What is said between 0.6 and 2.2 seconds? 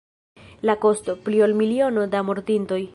La kosto: pli ol miliono